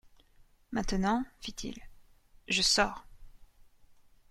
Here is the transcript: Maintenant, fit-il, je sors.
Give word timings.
Maintenant, 0.71 1.23
fit-il, 1.41 1.75
je 2.47 2.63
sors. 2.63 3.05